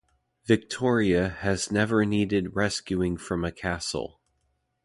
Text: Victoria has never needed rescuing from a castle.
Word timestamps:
Victoria 0.45 1.29
has 1.29 1.71
never 1.71 2.03
needed 2.05 2.55
rescuing 2.55 3.17
from 3.17 3.45
a 3.45 3.51
castle. 3.51 4.19